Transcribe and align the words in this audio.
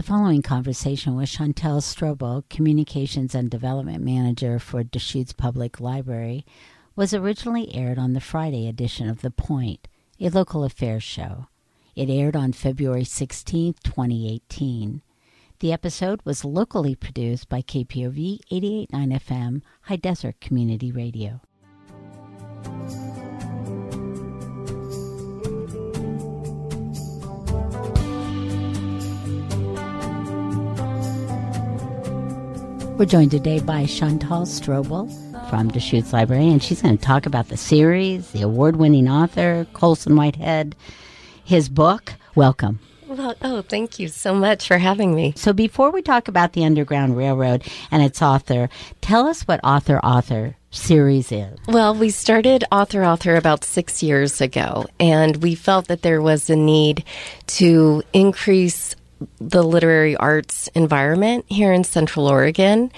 The 0.00 0.06
following 0.06 0.40
conversation 0.40 1.14
with 1.14 1.28
Chantal 1.28 1.82
Strobel, 1.82 2.48
Communications 2.48 3.34
and 3.34 3.50
Development 3.50 4.02
Manager 4.02 4.58
for 4.58 4.82
Deschutes 4.82 5.34
Public 5.34 5.78
Library, 5.78 6.46
was 6.96 7.12
originally 7.12 7.74
aired 7.74 7.98
on 7.98 8.14
the 8.14 8.20
Friday 8.22 8.66
edition 8.66 9.10
of 9.10 9.20
The 9.20 9.30
Point, 9.30 9.88
a 10.18 10.30
local 10.30 10.64
affairs 10.64 11.02
show. 11.02 11.48
It 11.94 12.08
aired 12.08 12.34
on 12.34 12.54
February 12.54 13.04
16, 13.04 13.74
2018. 13.84 15.02
The 15.58 15.70
episode 15.70 16.22
was 16.24 16.46
locally 16.46 16.94
produced 16.94 17.50
by 17.50 17.60
KPOV 17.60 18.38
889 18.50 19.10
FM 19.20 19.62
High 19.82 19.96
Desert 19.96 20.40
Community 20.40 20.90
Radio. 20.90 21.42
We're 33.00 33.06
joined 33.06 33.30
today 33.30 33.60
by 33.60 33.86
Chantal 33.86 34.42
Strobel 34.42 35.08
from 35.48 35.68
Deschutes 35.68 36.12
Library, 36.12 36.48
and 36.48 36.62
she's 36.62 36.82
going 36.82 36.98
to 36.98 37.02
talk 37.02 37.24
about 37.24 37.48
the 37.48 37.56
series, 37.56 38.32
the 38.32 38.42
award 38.42 38.76
winning 38.76 39.08
author, 39.08 39.66
Colson 39.72 40.16
Whitehead, 40.16 40.76
his 41.42 41.70
book. 41.70 42.12
Welcome. 42.34 42.78
Well, 43.08 43.36
oh, 43.40 43.62
thank 43.62 43.98
you 43.98 44.08
so 44.08 44.34
much 44.34 44.68
for 44.68 44.76
having 44.76 45.14
me. 45.14 45.32
So, 45.34 45.54
before 45.54 45.90
we 45.90 46.02
talk 46.02 46.28
about 46.28 46.52
the 46.52 46.66
Underground 46.66 47.16
Railroad 47.16 47.66
and 47.90 48.02
its 48.02 48.20
author, 48.20 48.68
tell 49.00 49.26
us 49.26 49.48
what 49.48 49.60
Author 49.64 49.98
Author 50.00 50.56
series 50.70 51.32
is. 51.32 51.58
Well, 51.68 51.94
we 51.94 52.10
started 52.10 52.64
Author 52.70 53.02
Author 53.02 53.34
about 53.36 53.64
six 53.64 54.02
years 54.02 54.42
ago, 54.42 54.84
and 55.00 55.42
we 55.42 55.54
felt 55.54 55.88
that 55.88 56.02
there 56.02 56.20
was 56.20 56.50
a 56.50 56.56
need 56.56 57.04
to 57.46 58.02
increase 58.12 58.94
the 59.38 59.62
literary 59.62 60.16
arts 60.16 60.68
environment 60.68 61.44
here 61.48 61.72
in 61.72 61.84
Central 61.84 62.26
Oregon. 62.26 62.90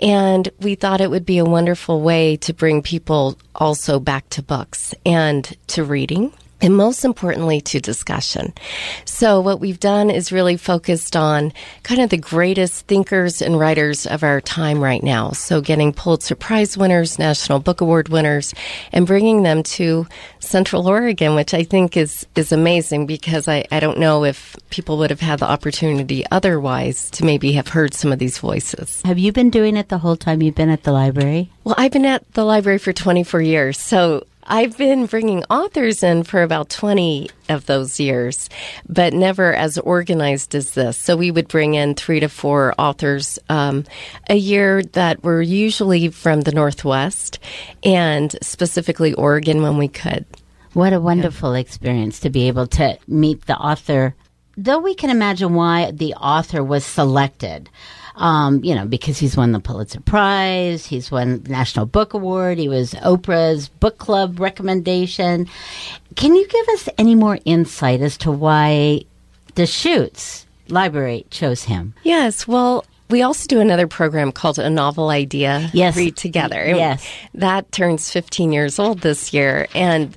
And 0.00 0.48
we 0.60 0.74
thought 0.74 1.00
it 1.00 1.10
would 1.10 1.26
be 1.26 1.38
a 1.38 1.44
wonderful 1.44 2.00
way 2.00 2.36
to 2.38 2.52
bring 2.52 2.82
people 2.82 3.38
also 3.54 4.00
back 4.00 4.28
to 4.30 4.42
books 4.42 4.94
and 5.04 5.56
to 5.68 5.84
reading 5.84 6.32
and 6.60 6.76
most 6.76 7.04
importantly 7.04 7.60
to 7.60 7.80
discussion. 7.80 8.52
So 9.04 9.40
what 9.40 9.60
we've 9.60 9.80
done 9.80 10.10
is 10.10 10.32
really 10.32 10.56
focused 10.56 11.16
on 11.16 11.52
kind 11.82 12.00
of 12.00 12.10
the 12.10 12.16
greatest 12.16 12.86
thinkers 12.86 13.40
and 13.40 13.58
writers 13.58 14.06
of 14.06 14.22
our 14.22 14.40
time 14.40 14.80
right 14.80 15.02
now. 15.02 15.30
So 15.32 15.60
getting 15.60 15.92
Pulitzer 15.92 16.34
Prize 16.34 16.76
winners, 16.76 17.18
National 17.18 17.60
Book 17.60 17.80
Award 17.80 18.08
winners, 18.08 18.54
and 18.92 19.06
bringing 19.06 19.42
them 19.42 19.62
to 19.62 20.06
Central 20.40 20.88
Oregon, 20.88 21.34
which 21.34 21.54
I 21.54 21.64
think 21.64 21.96
is, 21.96 22.26
is 22.34 22.52
amazing 22.52 23.06
because 23.06 23.48
I, 23.48 23.64
I 23.70 23.80
don't 23.80 23.98
know 23.98 24.24
if 24.24 24.56
people 24.70 24.98
would 24.98 25.10
have 25.10 25.20
had 25.20 25.40
the 25.40 25.50
opportunity 25.50 26.24
otherwise 26.30 27.10
to 27.12 27.24
maybe 27.24 27.52
have 27.52 27.68
heard 27.68 27.94
some 27.94 28.12
of 28.12 28.18
these 28.18 28.38
voices. 28.38 29.02
Have 29.04 29.18
you 29.18 29.32
been 29.32 29.50
doing 29.50 29.76
it 29.76 29.88
the 29.88 29.98
whole 29.98 30.16
time 30.16 30.42
you've 30.42 30.54
been 30.54 30.70
at 30.70 30.82
the 30.82 30.92
library? 30.92 31.50
Well, 31.64 31.74
I've 31.78 31.92
been 31.92 32.06
at 32.06 32.32
the 32.32 32.44
library 32.44 32.78
for 32.78 32.92
24 32.92 33.42
years. 33.42 33.78
So 33.78 34.26
I've 34.50 34.78
been 34.78 35.04
bringing 35.04 35.44
authors 35.50 36.02
in 36.02 36.24
for 36.24 36.42
about 36.42 36.70
20 36.70 37.28
of 37.50 37.66
those 37.66 38.00
years, 38.00 38.48
but 38.88 39.12
never 39.12 39.52
as 39.52 39.76
organized 39.76 40.54
as 40.54 40.70
this. 40.70 40.96
So 40.96 41.18
we 41.18 41.30
would 41.30 41.48
bring 41.48 41.74
in 41.74 41.94
three 41.94 42.20
to 42.20 42.30
four 42.30 42.74
authors 42.78 43.38
um, 43.50 43.84
a 44.30 44.36
year 44.36 44.82
that 44.92 45.22
were 45.22 45.42
usually 45.42 46.08
from 46.08 46.40
the 46.40 46.52
Northwest 46.52 47.38
and 47.84 48.34
specifically 48.40 49.12
Oregon 49.12 49.60
when 49.60 49.76
we 49.76 49.88
could. 49.88 50.24
What 50.72 50.94
a 50.94 51.00
wonderful 51.00 51.52
yeah. 51.52 51.60
experience 51.60 52.20
to 52.20 52.30
be 52.30 52.48
able 52.48 52.68
to 52.68 52.98
meet 53.06 53.44
the 53.44 53.56
author. 53.56 54.14
Though 54.60 54.80
we 54.80 54.94
can 54.94 55.10
imagine 55.10 55.54
why 55.54 55.92
the 55.92 56.14
author 56.14 56.64
was 56.64 56.84
selected 56.84 57.70
um, 58.18 58.64
you 58.64 58.74
know, 58.74 58.84
because 58.84 59.16
he's 59.16 59.36
won 59.36 59.52
the 59.52 59.60
Pulitzer 59.60 60.00
Prize, 60.00 60.84
he's 60.84 61.10
won 61.10 61.40
the 61.42 61.50
National 61.50 61.86
Book 61.86 62.14
Award, 62.14 62.58
he 62.58 62.68
was 62.68 62.92
Oprah's 62.94 63.68
book 63.68 63.98
club 63.98 64.40
recommendation. 64.40 65.46
Can 66.16 66.34
you 66.34 66.46
give 66.48 66.68
us 66.70 66.88
any 66.98 67.14
more 67.14 67.38
insight 67.44 68.00
as 68.00 68.16
to 68.18 68.32
why 68.32 69.02
Deschutes 69.54 70.46
Library 70.68 71.26
chose 71.30 71.62
him? 71.62 71.94
Yes, 72.02 72.48
well, 72.48 72.84
we 73.08 73.22
also 73.22 73.46
do 73.46 73.60
another 73.60 73.86
program 73.86 74.32
called 74.32 74.58
A 74.58 74.68
Novel 74.68 75.10
Idea 75.10 75.70
yes. 75.72 75.96
Read 75.96 76.16
Together. 76.16 76.66
Yes. 76.66 77.08
That 77.34 77.70
turns 77.70 78.10
15 78.10 78.52
years 78.52 78.78
old 78.80 79.00
this 79.00 79.32
year. 79.32 79.68
And 79.74 80.16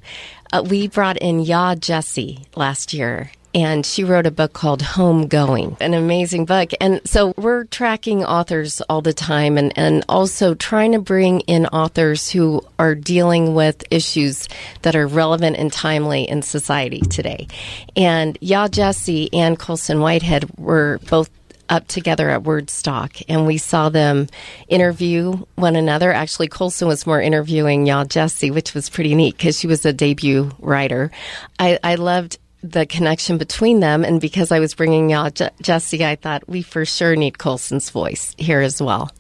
uh, 0.52 0.64
we 0.68 0.88
brought 0.88 1.18
in 1.18 1.46
Yaa 1.46 1.80
Gyasi 1.80 2.46
last 2.56 2.94
year 2.94 3.32
and 3.54 3.86
she 3.86 4.04
wrote 4.04 4.26
a 4.26 4.32
book 4.32 4.54
called 4.54 4.82
Homegoing, 4.82 5.78
an 5.82 5.94
amazing 5.94 6.46
book. 6.46 6.72
And 6.80 7.02
so 7.06 7.34
we're 7.38 7.66
tracking 7.66 8.24
authors 8.24 8.82
all 8.82 9.02
the 9.02 9.14
time 9.14 9.58
and, 9.58 9.74
and 9.78 10.04
also 10.08 10.54
trying 10.54 10.94
to 10.94 11.00
bring 11.00 11.42
in 11.42 11.66
authors 11.68 12.30
who 12.30 12.64
are 12.80 12.96
dealing 12.96 13.54
with 13.54 13.84
issues 13.92 14.48
that 14.84 14.96
are 14.96 15.08
relevant 15.08 15.58
and 15.58 15.72
timely 15.72 16.28
in 16.28 16.42
society 16.42 17.02
today. 17.02 17.48
And 17.96 18.40
Yaa 18.40 18.70
Gyasi 18.70 19.30
and 19.34 19.60
Colson 19.60 20.00
Whitehead 20.00 20.58
were 20.58 21.00
both 21.10 21.30
up 21.72 21.88
together 21.88 22.30
at 22.30 22.44
Wordstock, 22.44 23.24
and 23.30 23.48
we 23.48 23.58
saw 23.58 23.88
them 23.88 24.28
interview 24.68 25.32
one 25.56 25.78
another. 25.78 26.12
Actually, 26.12 26.50
Colson 26.50 26.88
was 26.88 27.08
more 27.08 27.22
interviewing 27.22 27.86
Yaa 27.86 28.06
Gyasi, 28.06 28.54
which 28.54 28.74
was 28.74 28.90
pretty 28.90 29.16
neat 29.16 29.38
because 29.38 29.58
she 29.58 29.68
was 29.68 29.86
a 29.86 29.94
debut 29.94 30.52
writer. 30.60 31.12
I, 31.58 31.80
I 31.82 31.96
loved 31.96 32.38
the 32.64 32.86
connection 32.86 33.38
between 33.38 33.80
them. 33.80 34.04
And 34.04 34.22
because 34.22 34.52
I 34.52 34.60
was 34.60 34.74
bringing 34.74 35.14
out 35.14 35.36
Je- 35.36 35.50
Gyasi, 35.62 36.02
I 36.02 36.16
thought 36.16 36.48
we 36.48 36.62
for 36.62 36.86
sure 36.86 37.16
need 37.16 37.38
Colson's 37.38 37.90
voice 37.90 38.36
here 38.38 38.62
as 38.62 38.82
well. 38.82 39.12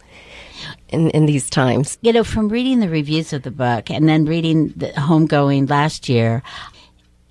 In, 0.90 1.10
in 1.10 1.26
these 1.26 1.50
times. 1.50 1.98
You 2.02 2.14
know, 2.14 2.24
from 2.24 2.50
reading 2.50 2.82
the 2.82 2.90
reviews 2.90 3.34
of 3.34 3.42
the 3.42 3.50
book 3.50 3.90
and 3.90 4.08
then 4.08 4.26
reading 4.26 4.68
the 4.76 4.90
Homegoing 4.90 5.68
last 5.68 6.08
year, 6.08 6.44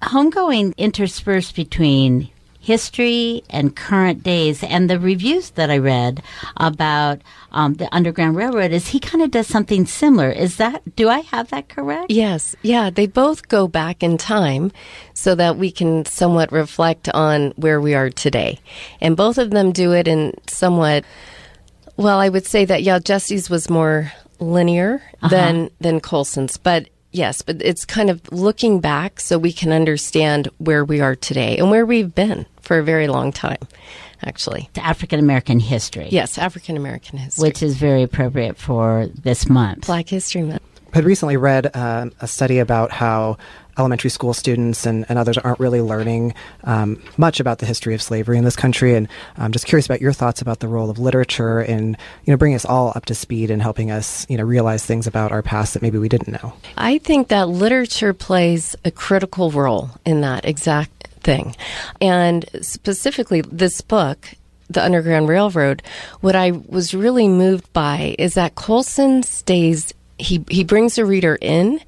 Homegoing 0.02 0.76
interspersed 0.76 1.54
between 1.54 2.28
history 2.60 3.42
and 3.48 3.74
current 3.74 4.22
days. 4.22 4.62
And 4.62 4.88
the 4.88 5.00
reviews 5.00 5.50
that 5.50 5.70
I 5.70 5.78
read 5.78 6.22
about 6.58 7.22
um, 7.52 7.74
the 7.74 7.92
Underground 7.92 8.36
Railroad 8.36 8.70
is 8.70 8.88
he 8.88 9.00
kind 9.00 9.24
of 9.24 9.30
does 9.30 9.46
something 9.46 9.86
similar. 9.86 10.30
Is 10.30 10.58
that, 10.58 10.94
do 10.94 11.08
I 11.08 11.20
have 11.20 11.48
that 11.50 11.70
correct? 11.70 12.10
Yes. 12.10 12.54
Yeah. 12.62 12.90
They 12.90 13.06
both 13.06 13.48
go 13.48 13.66
back 13.66 14.02
in 14.02 14.18
time 14.18 14.72
so 15.14 15.34
that 15.34 15.56
we 15.56 15.70
can 15.70 16.04
somewhat 16.04 16.52
reflect 16.52 17.08
on 17.08 17.52
where 17.56 17.80
we 17.80 17.94
are 17.94 18.10
today. 18.10 18.60
And 19.00 19.16
both 19.16 19.38
of 19.38 19.50
them 19.50 19.72
do 19.72 19.92
it 19.92 20.06
in 20.06 20.34
somewhat, 20.46 21.04
well, 21.96 22.18
I 22.18 22.28
would 22.28 22.46
say 22.46 22.66
that, 22.66 22.82
yeah, 22.82 22.98
Gyasi's 22.98 23.48
was 23.48 23.70
more 23.70 24.12
linear 24.38 25.02
uh-huh. 25.22 25.28
than, 25.28 25.70
than 25.80 26.00
Colson's, 26.00 26.56
but 26.58 26.88
Yes, 27.12 27.42
but 27.42 27.60
it's 27.60 27.84
kind 27.84 28.08
of 28.08 28.20
looking 28.32 28.80
back 28.80 29.20
so 29.20 29.38
we 29.38 29.52
can 29.52 29.72
understand 29.72 30.48
where 30.58 30.84
we 30.84 31.00
are 31.00 31.16
today 31.16 31.58
and 31.58 31.70
where 31.70 31.84
we've 31.84 32.14
been 32.14 32.46
for 32.60 32.78
a 32.78 32.84
very 32.84 33.08
long 33.08 33.32
time, 33.32 33.58
actually. 34.22 34.70
African 34.76 35.18
American 35.18 35.58
history. 35.58 36.08
Yes, 36.10 36.38
African 36.38 36.76
American 36.76 37.18
history. 37.18 37.48
Which 37.48 37.62
is 37.62 37.76
very 37.76 38.02
appropriate 38.02 38.56
for 38.56 39.08
this 39.22 39.48
month. 39.48 39.86
Black 39.86 40.08
History 40.08 40.42
Month. 40.42 40.62
I 40.92 40.98
had 40.98 41.04
recently 41.04 41.36
read 41.36 41.74
uh, 41.74 42.10
a 42.20 42.26
study 42.26 42.58
about 42.58 42.90
how 42.90 43.38
elementary 43.78 44.10
school 44.10 44.34
students 44.34 44.86
and, 44.86 45.06
and 45.08 45.18
others 45.18 45.38
aren't 45.38 45.60
really 45.60 45.80
learning 45.80 46.34
um, 46.64 47.02
much 47.16 47.40
about 47.40 47.58
the 47.58 47.66
history 47.66 47.94
of 47.94 48.02
slavery 48.02 48.38
in 48.38 48.44
this 48.44 48.56
country. 48.56 48.94
And 48.94 49.08
I'm 49.36 49.52
just 49.52 49.66
curious 49.66 49.86
about 49.86 50.00
your 50.00 50.12
thoughts 50.12 50.42
about 50.42 50.60
the 50.60 50.68
role 50.68 50.90
of 50.90 50.98
literature 50.98 51.60
in, 51.60 51.96
you 52.24 52.32
know, 52.32 52.36
bringing 52.36 52.56
us 52.56 52.64
all 52.64 52.92
up 52.94 53.06
to 53.06 53.14
speed 53.14 53.50
and 53.50 53.62
helping 53.62 53.90
us, 53.90 54.26
you 54.28 54.36
know, 54.36 54.44
realize 54.44 54.84
things 54.84 55.06
about 55.06 55.32
our 55.32 55.42
past 55.42 55.74
that 55.74 55.82
maybe 55.82 55.98
we 55.98 56.08
didn't 56.08 56.32
know. 56.42 56.52
I 56.76 56.98
think 56.98 57.28
that 57.28 57.48
literature 57.48 58.12
plays 58.12 58.76
a 58.84 58.90
critical 58.90 59.50
role 59.50 59.90
in 60.04 60.20
that 60.22 60.44
exact 60.44 61.08
thing. 61.20 61.54
And 62.00 62.46
specifically, 62.60 63.42
this 63.42 63.80
book 63.80 64.34
the 64.70 64.84
Underground 64.84 65.28
Railroad, 65.28 65.82
what 66.20 66.36
I 66.36 66.52
was 66.52 66.94
really 66.94 67.26
moved 67.26 67.70
by 67.72 68.14
is 68.18 68.34
that 68.34 68.54
Colson 68.54 69.24
stays 69.24 69.92
he 70.16 70.44
he 70.48 70.64
brings 70.64 70.96
the 70.96 71.04
reader 71.04 71.36
in 71.40 71.80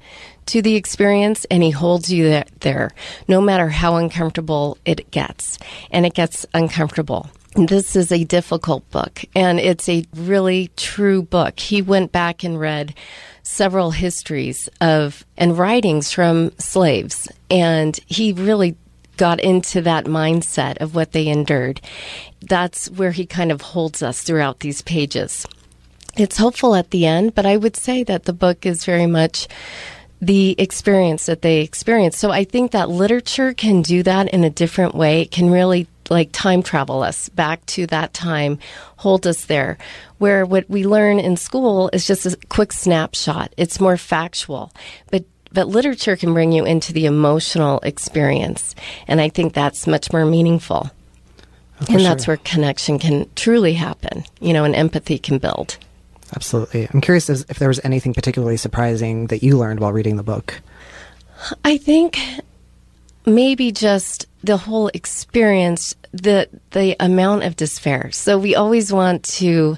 to 0.47 0.61
the 0.61 0.75
experience 0.75 1.45
and 1.45 1.63
he 1.63 1.71
holds 1.71 2.11
you 2.11 2.43
there, 2.61 2.91
no 3.27 3.41
matter 3.41 3.69
how 3.69 3.95
uncomfortable 3.97 4.77
it 4.85 5.09
gets. 5.11 5.57
And 5.91 6.05
it 6.05 6.13
gets 6.13 6.45
uncomfortable. 6.53 7.29
This 7.55 7.95
is 7.95 8.11
a 8.11 8.23
difficult 8.23 8.89
book 8.89 9.23
and 9.35 9.59
it's 9.59 9.87
a 9.87 10.05
really 10.15 10.71
true 10.75 11.21
book. 11.21 11.59
He 11.59 11.83
went 11.83 12.11
back 12.11 12.43
and 12.43 12.59
read 12.59 12.95
several 13.43 13.91
histories 13.91 14.69
of 14.81 15.23
and 15.37 15.55
writings 15.55 16.11
from 16.11 16.51
slaves 16.57 17.27
and 17.51 17.99
he 18.07 18.33
really 18.33 18.75
got 19.17 19.39
into 19.39 19.81
that 19.81 20.05
mindset 20.05 20.77
of 20.77 20.95
what 20.95 21.11
they 21.11 21.27
endured. 21.27 21.79
That's 22.41 22.89
where 22.89 23.11
he 23.11 23.27
kind 23.27 23.51
of 23.51 23.61
holds 23.61 24.01
us 24.01 24.23
throughout 24.23 24.61
these 24.61 24.81
pages. 24.81 25.45
It's 26.15 26.37
hopeful 26.37 26.75
at 26.75 26.91
the 26.91 27.05
end, 27.05 27.33
but 27.35 27.45
I 27.45 27.57
would 27.57 27.75
say 27.75 28.03
that 28.03 28.25
the 28.25 28.33
book 28.33 28.65
is 28.65 28.85
very 28.85 29.07
much 29.07 29.47
the 30.25 30.55
experience 30.57 31.25
that 31.25 31.41
they 31.41 31.59
experience. 31.61 32.17
So 32.17 32.31
I 32.31 32.45
think 32.45 32.71
that 32.71 32.89
literature 32.89 33.53
can 33.53 33.81
do 33.81 34.03
that 34.03 34.29
in 34.29 34.45
a 34.45 34.49
different 34.49 34.95
way. 34.95 35.21
It 35.21 35.31
can 35.31 35.51
really 35.51 35.87
like 36.09 36.29
time 36.31 36.63
travel 36.63 37.03
us 37.03 37.27
back 37.29 37.65
to 37.65 37.87
that 37.87 38.13
time, 38.13 38.59
hold 38.97 39.27
us 39.27 39.45
there. 39.45 39.77
Where 40.19 40.45
what 40.45 40.69
we 40.69 40.85
learn 40.85 41.19
in 41.19 41.35
school 41.35 41.89
is 41.91 42.07
just 42.07 42.25
a 42.25 42.37
quick 42.47 42.71
snapshot. 42.71 43.53
It's 43.57 43.81
more 43.81 43.97
factual. 43.97 44.71
But 45.11 45.25
but 45.51 45.67
literature 45.67 46.15
can 46.15 46.33
bring 46.33 46.51
you 46.51 46.65
into 46.65 46.93
the 46.93 47.05
emotional 47.05 47.79
experience. 47.81 48.75
And 49.07 49.21
I 49.21 49.29
think 49.29 49.53
that's 49.53 49.85
much 49.85 50.11
more 50.11 50.25
meaningful. 50.25 50.89
Oh, 51.81 51.85
and 51.89 51.99
that's 51.99 52.27
where 52.27 52.37
connection 52.37 52.97
can 52.97 53.29
truly 53.35 53.73
happen, 53.73 54.23
you 54.39 54.53
know, 54.53 54.63
and 54.63 54.75
empathy 54.75 55.19
can 55.19 55.37
build. 55.37 55.77
Absolutely. 56.35 56.87
I'm 56.91 57.01
curious 57.01 57.29
if 57.29 57.59
there 57.59 57.67
was 57.67 57.79
anything 57.83 58.13
particularly 58.13 58.57
surprising 58.57 59.27
that 59.27 59.43
you 59.43 59.57
learned 59.57 59.79
while 59.79 59.91
reading 59.93 60.15
the 60.15 60.23
book. 60.23 60.61
I 61.63 61.77
think 61.77 62.19
maybe 63.25 63.71
just 63.71 64.25
the 64.43 64.57
whole 64.57 64.89
experience, 64.89 65.95
the 66.11 66.49
the 66.71 66.95
amount 66.99 67.43
of 67.43 67.55
despair. 67.55 68.11
So 68.11 68.37
we 68.37 68.55
always 68.55 68.91
want 68.91 69.23
to 69.23 69.77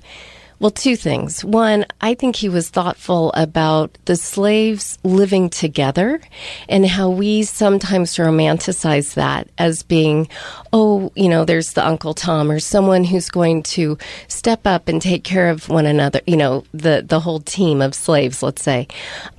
well, 0.59 0.71
two 0.71 0.95
things. 0.95 1.43
One, 1.43 1.85
I 2.01 2.13
think 2.13 2.37
he 2.37 2.49
was 2.49 2.69
thoughtful 2.69 3.31
about 3.33 3.97
the 4.05 4.15
slaves 4.15 4.97
living 5.03 5.49
together 5.49 6.21
and 6.69 6.85
how 6.85 7.09
we 7.09 7.43
sometimes 7.43 8.15
romanticize 8.15 9.15
that 9.15 9.49
as 9.57 9.83
being, 9.83 10.29
oh, 10.71 11.11
you 11.15 11.27
know, 11.27 11.43
there's 11.43 11.73
the 11.73 11.85
Uncle 11.85 12.13
Tom 12.13 12.49
or 12.49 12.59
someone 12.59 13.03
who's 13.03 13.29
going 13.29 13.63
to 13.63 13.97
step 14.27 14.65
up 14.65 14.87
and 14.87 15.01
take 15.01 15.23
care 15.23 15.49
of 15.49 15.67
one 15.67 15.85
another, 15.85 16.21
you 16.25 16.37
know, 16.37 16.63
the, 16.73 17.03
the 17.05 17.19
whole 17.19 17.41
team 17.41 17.81
of 17.81 17.93
slaves, 17.93 18.41
let's 18.41 18.63
say. 18.63 18.87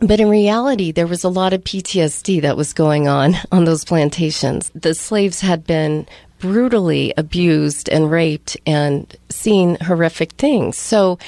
But 0.01 0.21
in 0.21 0.29
reality, 0.29 0.93
there 0.93 1.07
was 1.07 1.25
a 1.25 1.29
lot 1.31 1.53
of 1.53 1.65
PTSD 1.65 2.43
that 2.43 2.57
was 2.57 2.73
going 2.73 3.09
on 3.09 3.37
on 3.51 3.65
those 3.65 3.85
plantations. 3.85 4.71
The 4.75 4.95
slaves 4.95 5.41
had 5.41 5.67
been 5.67 6.07
brutally 6.39 7.13
abused 7.17 7.89
and 7.89 8.11
raped 8.11 8.57
and 8.67 9.15
seen 9.29 9.77
horrific 9.81 10.33
things. 10.33 10.77
So 10.77 11.19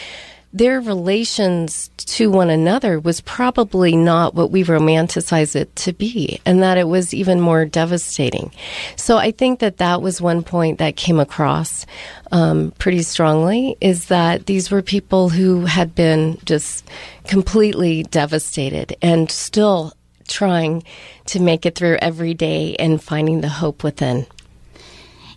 their 0.52 0.81
relations 0.81 1.90
to 1.99 2.31
one 2.31 2.49
another 2.49 2.99
was 2.99 3.20
probably 3.20 3.94
not 3.94 4.34
what 4.34 4.50
we 4.50 4.64
romanticize 4.64 5.55
it 5.55 5.75
to 5.76 5.93
be, 5.93 6.40
and 6.46 6.62
that 6.62 6.78
it 6.78 6.88
was 6.88 7.12
even 7.12 7.38
more 7.38 7.66
devastating. 7.66 8.50
So 8.96 9.19
I 9.19 9.31
think 9.31 9.60
that 9.60 9.76
that 9.76 10.00
was 10.00 10.22
one 10.22 10.43
point 10.43 10.78
that 10.78 10.96
came 10.96 11.20
across 11.20 11.84
um, 12.32 12.72
pretty 12.78 13.02
strongly 13.02 13.76
is 13.81 14.06
that 14.06 14.46
these 14.46 14.70
were 14.70 14.81
people 14.81 15.28
who 15.28 15.66
had 15.66 15.94
been 15.94 16.38
just 16.44 16.88
completely 17.26 18.04
devastated 18.04 18.96
and 19.02 19.31
still 19.31 19.93
trying 20.28 20.82
to 21.26 21.40
make 21.40 21.66
it 21.66 21.75
through 21.75 21.99
every 22.00 22.32
day 22.32 22.75
and 22.76 23.02
finding 23.02 23.43
the 23.43 23.49
hope 23.49 23.84
within. 23.84 24.26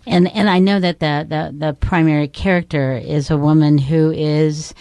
And 0.06 0.28
and 0.32 0.50
I 0.50 0.58
know 0.58 0.80
that 0.80 1.00
the, 1.00 1.26
the, 1.28 1.66
the 1.66 1.72
primary 1.74 2.28
character 2.28 2.92
is 2.92 3.30
a 3.30 3.36
woman 3.36 3.78
who 3.78 4.10
is 4.10 4.74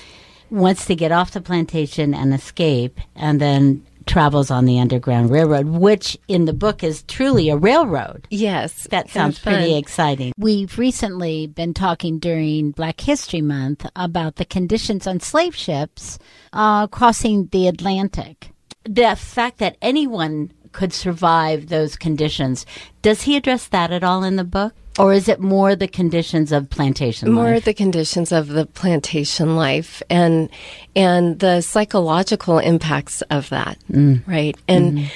wants 0.50 0.86
to 0.86 0.96
get 0.96 1.12
off 1.12 1.32
the 1.32 1.42
plantation 1.42 2.14
and 2.14 2.34
escape, 2.34 3.00
and 3.16 3.40
then 3.40 3.86
travels 4.06 4.52
on 4.52 4.66
the 4.66 4.80
Underground 4.80 5.30
Railroad, 5.30 5.68
which 5.68 6.18
in 6.28 6.46
the 6.46 6.54
book 6.54 6.84
is 6.84 7.04
truly 7.04 7.50
a 7.50 7.56
railroad. 7.56 8.28
Yes. 8.30 8.88
That 8.90 9.10
sounds 9.10 9.40
pretty 9.40 9.78
exciting. 9.78 10.34
We've 10.38 10.78
recently 10.78 11.48
been 11.48 11.74
talking 11.74 12.20
during 12.20 12.72
Black 12.72 13.00
History 13.00 13.42
Month 13.42 13.86
about 13.96 14.36
the 14.36 14.46
conditions 14.46 15.08
on 15.08 15.20
slave 15.20 15.56
ships 15.56 16.20
uh, 16.52 16.88
crossing 16.88 17.48
the 17.48 17.68
Atlantic. 17.68 18.52
The 18.84 19.16
fact 19.16 19.60
that 19.60 19.78
anyone 19.82 20.52
could 20.72 20.94
survive 20.94 21.68
those 21.68 21.96
conditions, 21.96 22.66
does 23.02 23.24
he 23.24 23.36
address 23.36 23.68
that 23.68 23.92
at 23.92 24.04
all 24.04 24.24
in 24.24 24.36
the 24.36 24.44
book? 24.44 24.74
Or 25.00 25.14
is 25.14 25.30
it 25.30 25.40
more 25.40 25.76
the 25.76 25.88
conditions 25.88 26.52
of 26.52 26.70
plantation 26.70 27.32
more 27.32 27.46
life? 27.46 27.52
More 27.52 27.60
the 27.62 27.74
conditions 27.74 28.32
of 28.32 28.50
the 28.50 28.66
plantation 28.66 29.56
life 29.56 30.04
and 30.10 30.50
and 30.96 31.40
the 31.40 31.62
psychological 31.62 32.60
impacts 32.60 33.22
of 33.24 33.48
that, 33.50 33.78
mm. 33.90 34.22
right? 34.28 34.58
And 34.68 34.98
mm-hmm. 34.98 35.08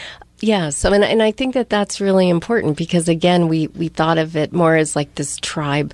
Yeah, 0.42 0.70
so 0.70 0.92
and, 0.92 1.04
and 1.04 1.24
I 1.24 1.32
think 1.32 1.54
that 1.54 1.70
that's 1.70 2.02
really 2.02 2.30
important 2.30 2.78
because 2.78 3.08
again, 3.08 3.48
we 3.48 3.68
we 3.68 3.88
thought 3.88 4.18
of 4.18 4.36
it 4.36 4.54
more 4.54 4.76
as 4.76 4.96
like 4.96 5.16
this 5.16 5.38
tribe, 5.38 5.94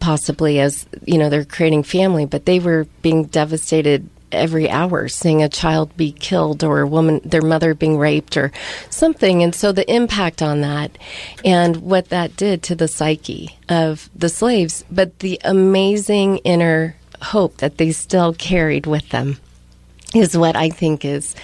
possibly 0.00 0.60
as 0.60 0.86
you 1.04 1.18
know 1.18 1.28
they're 1.28 1.44
creating 1.44 1.82
family, 1.82 2.24
but 2.24 2.46
they 2.46 2.58
were 2.58 2.86
being 3.02 3.24
devastated 3.24 4.08
every 4.32 4.68
hour 4.70 5.08
seeing 5.08 5.42
a 5.42 5.48
child 5.48 5.96
be 5.96 6.12
killed 6.12 6.64
or 6.64 6.80
a 6.80 6.86
woman 6.86 7.20
their 7.24 7.42
mother 7.42 7.74
being 7.74 7.98
raped 7.98 8.36
or 8.36 8.52
something. 8.90 9.42
And 9.42 9.54
so 9.54 9.72
the 9.72 9.90
impact 9.92 10.42
on 10.42 10.60
that 10.62 10.96
and 11.44 11.76
what 11.78 12.08
that 12.08 12.36
did 12.36 12.62
to 12.64 12.74
the 12.74 12.88
psyche 12.88 13.56
of 13.68 14.10
the 14.14 14.28
slaves. 14.28 14.84
But 14.90 15.20
the 15.20 15.40
amazing 15.44 16.38
inner 16.38 16.96
hope 17.20 17.58
that 17.58 17.78
they 17.78 17.92
still 17.92 18.34
carried 18.34 18.86
with 18.86 19.08
them 19.10 19.38
is 20.14 20.36
what 20.36 20.56
I 20.56 20.68
think 20.68 21.04
is 21.04 21.34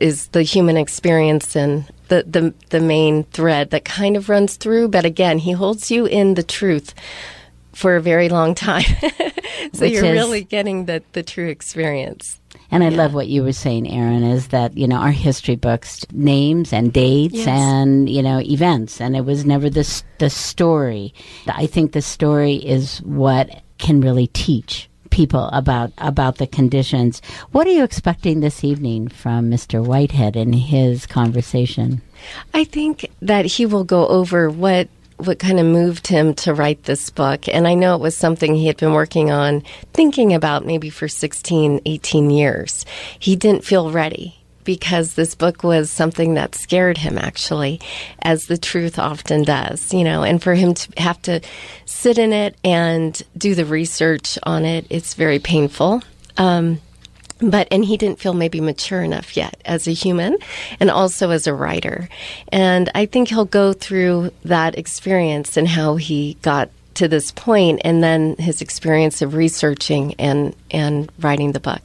is 0.00 0.28
the 0.28 0.42
human 0.42 0.76
experience 0.76 1.56
and 1.56 1.86
the, 2.08 2.22
the 2.28 2.54
the 2.68 2.80
main 2.80 3.24
thread 3.24 3.70
that 3.70 3.84
kind 3.84 4.16
of 4.16 4.28
runs 4.28 4.56
through. 4.56 4.88
But 4.88 5.04
again 5.04 5.38
he 5.38 5.52
holds 5.52 5.90
you 5.90 6.06
in 6.06 6.34
the 6.34 6.42
truth 6.42 6.94
for 7.76 7.94
a 7.94 8.00
very 8.00 8.30
long 8.30 8.54
time. 8.54 8.82
so 9.74 9.80
Which 9.80 9.92
you're 9.92 10.06
is, 10.06 10.12
really 10.12 10.44
getting 10.44 10.86
the, 10.86 11.02
the 11.12 11.22
true 11.22 11.48
experience. 11.48 12.40
And 12.70 12.82
I 12.82 12.88
yeah. 12.88 12.96
love 12.96 13.12
what 13.12 13.28
you 13.28 13.44
were 13.44 13.52
saying, 13.52 13.86
Erin, 13.86 14.24
is 14.24 14.48
that, 14.48 14.76
you 14.78 14.88
know, 14.88 14.96
our 14.96 15.10
history 15.10 15.56
books, 15.56 16.06
names 16.10 16.72
and 16.72 16.90
dates 16.90 17.34
yes. 17.34 17.48
and, 17.48 18.08
you 18.08 18.22
know, 18.22 18.40
events. 18.40 18.98
And 18.98 19.14
it 19.14 19.26
was 19.26 19.44
never 19.44 19.68
the, 19.68 20.02
the 20.18 20.30
story. 20.30 21.12
I 21.46 21.66
think 21.66 21.92
the 21.92 22.00
story 22.00 22.54
is 22.54 22.98
what 23.02 23.62
can 23.76 24.00
really 24.00 24.28
teach 24.28 24.88
people 25.10 25.48
about 25.52 25.92
about 25.98 26.36
the 26.36 26.46
conditions. 26.46 27.22
What 27.52 27.66
are 27.66 27.70
you 27.70 27.84
expecting 27.84 28.40
this 28.40 28.64
evening 28.64 29.08
from 29.08 29.50
Mr. 29.50 29.84
Whitehead 29.84 30.34
in 30.34 30.52
his 30.52 31.06
conversation? 31.06 32.02
I 32.52 32.64
think 32.64 33.08
that 33.20 33.44
he 33.44 33.66
will 33.66 33.84
go 33.84 34.06
over 34.08 34.50
what 34.50 34.88
what 35.18 35.38
kind 35.38 35.58
of 35.58 35.66
moved 35.66 36.06
him 36.06 36.34
to 36.34 36.54
write 36.54 36.84
this 36.84 37.10
book. 37.10 37.48
And 37.48 37.66
I 37.66 37.74
know 37.74 37.94
it 37.94 38.00
was 38.00 38.16
something 38.16 38.54
he 38.54 38.66
had 38.66 38.76
been 38.76 38.92
working 38.92 39.30
on, 39.30 39.62
thinking 39.92 40.34
about 40.34 40.66
maybe 40.66 40.90
for 40.90 41.08
16, 41.08 41.80
18 41.84 42.30
years. 42.30 42.84
He 43.18 43.36
didn't 43.36 43.64
feel 43.64 43.90
ready 43.90 44.36
because 44.64 45.14
this 45.14 45.34
book 45.34 45.62
was 45.62 45.90
something 45.90 46.34
that 46.34 46.54
scared 46.54 46.98
him 46.98 47.16
actually 47.16 47.80
as 48.20 48.46
the 48.46 48.58
truth 48.58 48.98
often 48.98 49.44
does 49.44 49.94
you 49.94 50.02
know 50.02 50.24
and 50.24 50.42
for 50.42 50.54
him 50.54 50.74
to 50.74 51.00
have 51.00 51.22
to 51.22 51.40
sit 51.84 52.18
in 52.18 52.32
it 52.32 52.56
and 52.64 53.22
do 53.38 53.54
the 53.54 53.64
research 53.64 54.36
on 54.42 54.64
it 54.64 54.84
it's 54.90 55.14
very 55.14 55.38
painful 55.38 56.02
um, 56.36 56.80
but 57.38 57.68
and 57.70 57.84
he 57.84 57.96
didn't 57.96 58.18
feel 58.18 58.34
maybe 58.34 58.60
mature 58.60 59.02
enough 59.02 59.36
yet 59.36 59.60
as 59.64 59.86
a 59.86 59.92
human 59.92 60.36
and 60.80 60.90
also 60.90 61.30
as 61.30 61.46
a 61.46 61.54
writer. 61.54 62.08
And 62.48 62.90
i 62.94 63.06
think 63.06 63.28
he'll 63.28 63.44
go 63.44 63.72
through 63.72 64.30
that 64.44 64.78
experience 64.78 65.56
and 65.56 65.68
how 65.68 65.96
he 65.96 66.36
got 66.42 66.70
to 66.96 67.08
this 67.08 67.30
point 67.30 67.80
and 67.84 68.02
then 68.02 68.36
his 68.36 68.62
experience 68.62 69.22
of 69.22 69.34
researching 69.34 70.14
and 70.14 70.54
and 70.70 71.10
writing 71.20 71.52
the 71.52 71.60
book. 71.60 71.82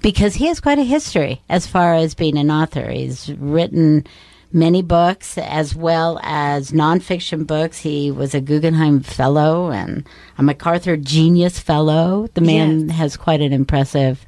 Because 0.00 0.34
he 0.34 0.46
has 0.46 0.58
quite 0.60 0.78
a 0.78 0.84
history 0.84 1.42
as 1.48 1.66
far 1.66 1.94
as 1.94 2.14
being 2.14 2.38
an 2.38 2.50
author. 2.50 2.90
He's 2.90 3.32
written 3.34 4.06
many 4.52 4.82
books 4.82 5.38
as 5.38 5.74
well 5.74 6.18
as 6.22 6.72
nonfiction 6.72 7.46
books. 7.46 7.78
He 7.78 8.10
was 8.10 8.34
a 8.34 8.40
Guggenheim 8.40 9.00
Fellow 9.00 9.70
and 9.70 10.06
a 10.38 10.42
MacArthur 10.42 10.96
Genius 10.96 11.58
Fellow. 11.58 12.28
The 12.34 12.40
man 12.40 12.88
yes. 12.88 12.98
has 12.98 13.16
quite 13.16 13.40
an 13.40 13.52
impressive 13.52 14.24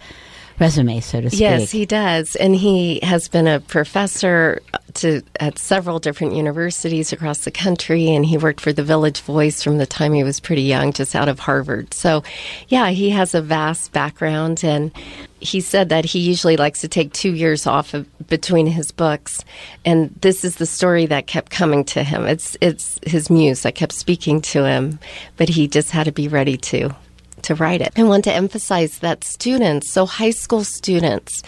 resume, 0.58 1.00
so 1.00 1.20
to 1.20 1.30
speak. 1.30 1.40
Yes, 1.40 1.70
he 1.70 1.86
does. 1.86 2.36
And 2.36 2.54
he 2.54 3.00
has 3.02 3.28
been 3.28 3.46
a 3.46 3.60
professor 3.60 4.60
to 4.94 5.22
at 5.38 5.58
several 5.58 5.98
different 5.98 6.34
universities 6.34 7.12
across 7.12 7.44
the 7.44 7.50
country 7.50 8.08
and 8.08 8.24
he 8.24 8.36
worked 8.36 8.60
for 8.60 8.72
the 8.72 8.82
Village 8.82 9.20
Voice 9.20 9.62
from 9.62 9.78
the 9.78 9.86
time 9.86 10.12
he 10.12 10.24
was 10.24 10.40
pretty 10.40 10.62
young 10.62 10.92
just 10.92 11.14
out 11.14 11.28
of 11.28 11.38
Harvard. 11.38 11.94
So, 11.94 12.22
yeah, 12.68 12.88
he 12.90 13.10
has 13.10 13.34
a 13.34 13.42
vast 13.42 13.92
background 13.92 14.64
and 14.64 14.90
he 15.40 15.60
said 15.60 15.90
that 15.90 16.04
he 16.04 16.18
usually 16.18 16.56
likes 16.56 16.80
to 16.80 16.88
take 16.88 17.12
2 17.12 17.32
years 17.32 17.66
off 17.66 17.94
of, 17.94 18.06
between 18.26 18.66
his 18.66 18.90
books 18.90 19.44
and 19.84 20.12
this 20.20 20.44
is 20.44 20.56
the 20.56 20.66
story 20.66 21.06
that 21.06 21.26
kept 21.26 21.50
coming 21.50 21.84
to 21.84 22.02
him. 22.02 22.26
It's 22.26 22.56
it's 22.60 22.98
his 23.04 23.30
muse 23.30 23.62
that 23.62 23.74
kept 23.74 23.92
speaking 23.92 24.40
to 24.42 24.64
him, 24.64 24.98
but 25.36 25.48
he 25.48 25.68
just 25.68 25.92
had 25.92 26.04
to 26.04 26.12
be 26.12 26.28
ready 26.28 26.56
to 26.56 26.94
to 27.44 27.54
write 27.54 27.80
it. 27.80 27.92
I 27.96 28.02
want 28.04 28.24
to 28.24 28.32
emphasize 28.32 28.98
that 29.00 29.24
students, 29.24 29.90
so 29.90 30.06
high 30.06 30.30
school 30.30 30.64
students, 30.64 31.42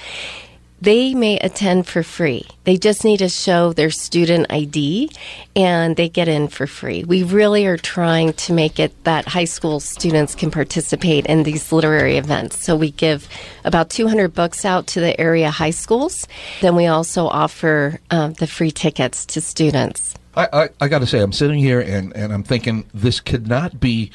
they 0.80 1.14
may 1.14 1.38
attend 1.38 1.86
for 1.86 2.02
free. 2.02 2.46
They 2.64 2.78
just 2.78 3.04
need 3.04 3.18
to 3.18 3.28
show 3.28 3.74
their 3.74 3.90
student 3.90 4.46
ID 4.48 5.10
and 5.54 5.94
they 5.96 6.08
get 6.08 6.26
in 6.26 6.48
for 6.48 6.66
free. 6.66 7.04
We 7.04 7.22
really 7.22 7.66
are 7.66 7.76
trying 7.76 8.32
to 8.34 8.54
make 8.54 8.80
it 8.80 9.04
that 9.04 9.26
high 9.28 9.44
school 9.44 9.80
students 9.80 10.34
can 10.34 10.50
participate 10.50 11.26
in 11.26 11.42
these 11.42 11.70
literary 11.70 12.16
events. 12.16 12.64
So 12.64 12.76
we 12.76 12.92
give 12.92 13.28
about 13.64 13.90
200 13.90 14.32
books 14.32 14.64
out 14.64 14.86
to 14.88 15.00
the 15.00 15.20
area 15.20 15.50
high 15.50 15.70
schools. 15.70 16.26
Then 16.62 16.76
we 16.76 16.86
also 16.86 17.26
offer 17.26 18.00
um, 18.10 18.32
the 18.34 18.46
free 18.46 18.70
tickets 18.70 19.26
to 19.26 19.42
students. 19.42 20.14
I, 20.34 20.48
I, 20.52 20.68
I 20.80 20.88
got 20.88 21.00
to 21.00 21.06
say, 21.06 21.20
I'm 21.20 21.32
sitting 21.32 21.58
here 21.58 21.80
and, 21.80 22.16
and 22.16 22.32
I'm 22.32 22.44
thinking 22.44 22.88
this 22.94 23.20
could 23.20 23.48
not 23.48 23.80
be 23.80 24.12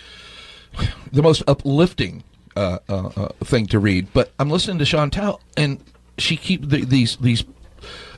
the 1.12 1.22
most 1.22 1.44
uplifting 1.48 2.24
uh, 2.55 2.79
uh, 2.88 3.10
uh, 3.15 3.27
thing 3.44 3.67
to 3.67 3.79
read. 3.79 4.08
But 4.13 4.32
I'm 4.39 4.50
listening 4.50 4.79
to 4.79 4.86
Chantal, 4.86 5.41
and 5.58 5.84
she 6.17 6.38
keep 6.38 6.70
the, 6.70 6.86
these 6.86 7.17
these. 7.17 7.44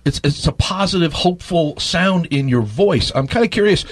It's 0.05 0.21
it's 0.23 0.47
a 0.47 0.51
positive, 0.51 1.13
hopeful 1.13 1.77
sound 1.79 2.27
in 2.27 2.47
your 2.47 2.61
voice. 2.61 3.11
I'm 3.15 3.27
kind 3.27 3.45
of 3.45 3.51
curious. 3.51 3.83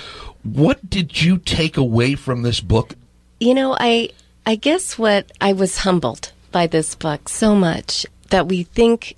What 0.44 0.90
did 0.90 1.22
you 1.22 1.38
take 1.40 1.78
away 1.78 2.16
from 2.16 2.44
this 2.44 2.62
book? 2.62 2.94
You 3.40 3.54
know, 3.54 3.76
I 3.80 4.10
I 4.46 4.56
guess 4.56 4.98
what 4.98 5.32
I 5.42 5.54
was 5.54 5.80
humbled 5.80 6.32
by 6.52 6.68
this 6.68 6.96
book 6.96 7.28
so 7.28 7.56
much 7.56 8.06
that 8.30 8.48
we 8.48 8.64
think 8.64 9.16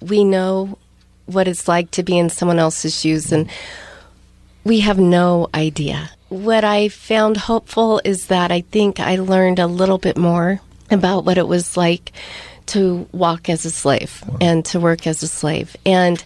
we 0.00 0.24
know 0.24 0.78
what 1.26 1.46
it's 1.46 1.68
like 1.68 1.90
to 1.92 2.02
be 2.02 2.18
in 2.18 2.28
someone 2.30 2.58
else's 2.58 2.98
shoes 2.98 3.30
and 3.32 3.48
we 4.64 4.80
have 4.80 4.98
no 4.98 5.48
idea. 5.54 6.10
What 6.32 6.64
I 6.64 6.88
found 6.88 7.36
hopeful 7.36 8.00
is 8.04 8.28
that 8.28 8.50
I 8.50 8.62
think 8.62 9.00
I 9.00 9.16
learned 9.16 9.58
a 9.58 9.66
little 9.66 9.98
bit 9.98 10.16
more 10.16 10.62
about 10.90 11.26
what 11.26 11.36
it 11.36 11.46
was 11.46 11.76
like 11.76 12.10
to 12.68 13.06
walk 13.12 13.50
as 13.50 13.66
a 13.66 13.70
slave 13.70 14.24
wow. 14.26 14.38
and 14.40 14.64
to 14.64 14.80
work 14.80 15.06
as 15.06 15.22
a 15.22 15.28
slave. 15.28 15.76
And 15.84 16.24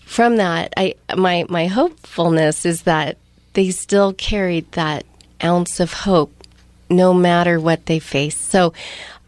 from 0.00 0.36
that, 0.36 0.72
I 0.78 0.94
my 1.14 1.44
my 1.50 1.66
hopefulness 1.66 2.64
is 2.64 2.84
that 2.84 3.18
they 3.52 3.70
still 3.70 4.14
carried 4.14 4.72
that 4.72 5.04
ounce 5.42 5.78
of 5.78 5.92
hope 5.92 6.32
no 6.88 7.12
matter 7.12 7.60
what 7.60 7.84
they 7.84 7.98
face. 7.98 8.38
So 8.38 8.72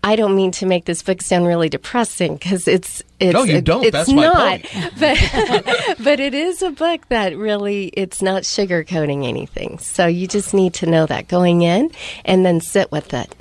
I 0.07 0.15
don't 0.15 0.37
mean 0.37 0.53
to 0.53 0.67
make 0.67 0.85
this 0.85 1.03
book 1.03 1.21
sound 1.21 1.49
really 1.49 1.69
depressing 1.69 2.35
because 2.35 2.69
it's 2.69 3.03
it's 3.19 3.35
no, 3.35 3.43
you 3.43 3.61
don't. 3.61 3.83
It's 3.83 3.91
That's 3.91 4.09
not, 4.09 4.61
but 5.01 5.97
but 6.05 6.21
it 6.21 6.33
is 6.33 6.63
a 6.63 6.71
book 6.71 7.09
that 7.09 7.37
really 7.37 7.89
it's 7.89 8.23
not 8.23 8.45
sugarcoating 8.45 9.27
anything. 9.27 9.79
So 9.79 10.07
you 10.07 10.29
just 10.29 10.55
need 10.55 10.75
to 10.75 10.87
know 10.87 11.07
that 11.07 11.27
going 11.27 11.63
in, 11.63 11.91
and 12.25 12.47
then 12.47 12.61
sit 12.61 12.93
with 12.93 13.13
it. 13.15 13.35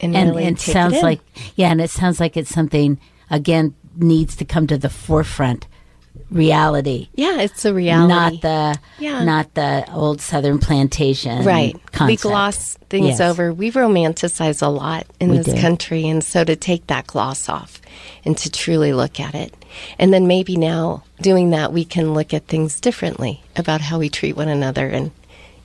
And, 0.00 0.16
and 0.16 0.30
really 0.30 0.46
it 0.46 0.58
sounds 0.58 0.94
it 0.94 1.02
like 1.04 1.20
yeah, 1.54 1.70
and 1.70 1.80
it 1.80 1.90
sounds 1.90 2.18
like 2.18 2.36
it's 2.36 2.50
something 2.50 2.98
again 3.30 3.72
needs 3.94 4.34
to 4.34 4.44
come 4.44 4.66
to 4.66 4.78
the 4.78 4.90
forefront 4.90 5.68
reality. 6.30 7.08
Yeah, 7.14 7.40
it's 7.40 7.64
a 7.64 7.72
reality. 7.72 8.08
Not 8.08 8.42
the 8.42 8.78
yeah. 8.98 9.24
not 9.24 9.54
the 9.54 9.90
old 9.92 10.20
southern 10.20 10.58
plantation. 10.58 11.44
Right. 11.44 11.74
Concept. 11.92 12.06
We 12.06 12.16
gloss 12.16 12.74
things 12.90 13.06
yes. 13.06 13.20
over. 13.20 13.52
We 13.52 13.70
romanticize 13.70 14.62
a 14.62 14.68
lot 14.68 15.06
in 15.20 15.30
we 15.30 15.38
this 15.38 15.54
do. 15.54 15.60
country 15.60 16.06
and 16.08 16.22
so 16.22 16.44
to 16.44 16.56
take 16.56 16.86
that 16.88 17.06
gloss 17.06 17.48
off 17.48 17.80
and 18.24 18.36
to 18.38 18.50
truly 18.50 18.92
look 18.92 19.20
at 19.20 19.34
it. 19.34 19.54
And 19.98 20.12
then 20.12 20.26
maybe 20.26 20.56
now 20.56 21.04
doing 21.20 21.50
that 21.50 21.72
we 21.72 21.84
can 21.84 22.14
look 22.14 22.34
at 22.34 22.46
things 22.46 22.80
differently 22.80 23.42
about 23.56 23.80
how 23.80 23.98
we 23.98 24.08
treat 24.08 24.36
one 24.36 24.48
another 24.48 24.86
and 24.88 25.10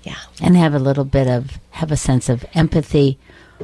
yeah. 0.04 0.18
And 0.42 0.58
have 0.58 0.74
a 0.74 0.80
little 0.80 1.06
bit 1.06 1.28
of 1.28 1.60
have 1.72 1.92
a 1.92 1.98
sense 1.98 2.28
of 2.28 2.46
empathy 2.54 3.18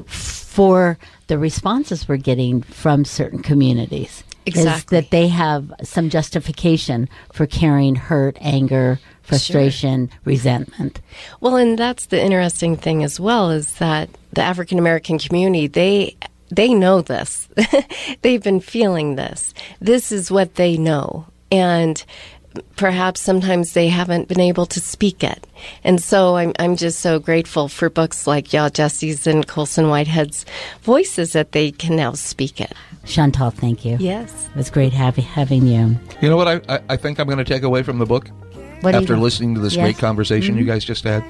for 0.05 0.98
the 1.27 1.38
responses 1.38 2.07
we're 2.07 2.17
getting 2.17 2.62
from 2.62 3.03
certain 3.03 3.41
communities. 3.41 4.24
Exactly. 4.50 4.98
Is 4.98 5.03
that 5.03 5.12
they 5.12 5.27
have 5.27 5.72
some 5.84 6.10
justification 6.10 7.10
for 7.34 7.46
carrying 7.46 7.96
hurt, 7.96 8.38
anger, 8.41 9.00
frustration, 9.22 10.10
sure. 10.10 10.20
resentment. 10.25 11.01
Well, 11.39 11.56
and 11.56 11.77
that's 11.77 12.08
the 12.08 12.22
interesting 12.22 12.75
thing 12.75 13.03
as 13.03 13.20
well 13.20 13.51
is 13.51 13.75
that 13.75 14.10
the 14.34 14.41
African 14.41 14.79
American 14.79 15.20
community, 15.20 15.68
they 15.68 16.18
they 16.50 16.74
know 16.74 17.01
this. 17.01 17.48
They've 18.22 18.44
been 18.44 18.60
feeling 18.60 19.15
this. 19.15 19.53
This 19.79 20.12
is 20.12 20.32
what 20.32 20.56
they 20.56 20.77
know. 20.77 21.27
And 21.51 22.03
perhaps 22.75 23.22
sometimes 23.22 23.74
they 23.74 23.88
haven't 23.88 24.27
been 24.27 24.39
able 24.39 24.65
to 24.68 24.79
speak 24.79 25.24
it. 25.24 25.46
And 25.84 26.01
so 26.01 26.36
I'm, 26.38 26.53
I'm 26.60 26.75
just 26.75 27.00
so 27.00 27.20
grateful 27.20 27.68
for 27.68 27.89
books 27.89 28.25
like 28.25 28.48
Yaa 28.48 28.70
Gyasi's 28.70 29.27
and 29.27 29.48
Colson 29.48 29.89
Whitehead's 29.89 30.46
voices 30.82 31.34
that 31.34 31.51
they 31.51 31.72
can 31.72 31.96
now 31.96 32.13
speak 32.13 32.60
it. 32.60 32.74
Chantal, 33.06 33.51
thank 33.51 33.86
you. 33.86 33.98
Yes. 34.00 34.48
It 34.48 34.56
was 34.56 34.70
great 34.70 34.94
having, 34.94 35.24
having 35.24 35.68
you. 35.68 35.98
You 36.22 36.29
know 36.29 36.38
what 36.38 36.48
I, 36.48 36.75
I, 36.75 36.82
I 36.89 36.98
think 36.98 37.20
I'm 37.20 37.27
going 37.27 37.38
to 37.38 37.44
take 37.44 37.63
away 37.63 37.84
from 37.84 37.98
the 37.98 38.06
book? 38.06 38.29
What 38.82 38.96
After 38.96 39.18
listening 39.18 39.56
to 39.56 39.62
this 39.62 39.75
yes. 39.75 39.84
great 39.84 39.98
conversation 39.98 40.56
mm-hmm. 40.56 40.60
you 40.60 40.65
guys 40.65 40.86
just 40.86 41.03
had, 41.03 41.24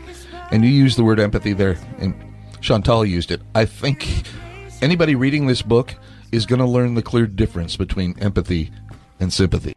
and 0.52 0.64
you 0.64 0.70
used 0.70 0.98
the 0.98 1.04
word 1.04 1.20
empathy 1.20 1.54
there, 1.54 1.78
and 1.98 2.14
Chantal 2.62 3.04
used 3.04 3.32
it. 3.32 3.42
I 3.56 3.66
think 3.66 4.24
anybody 4.82 5.16
reading 5.16 5.48
this 5.48 5.64
book 5.64 5.96
is 6.32 6.46
going 6.46 6.60
to 6.60 6.66
learn 6.66 6.94
the 6.94 7.02
clear 7.02 7.26
difference 7.26 7.76
between 7.76 8.18
empathy 8.20 8.72
and 9.20 9.34
sympathy. 9.34 9.74